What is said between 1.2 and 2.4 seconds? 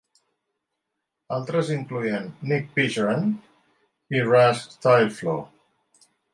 Altres incloïen